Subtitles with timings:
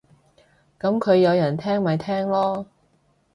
[0.79, 2.65] 噉佢有人聽咪聽囉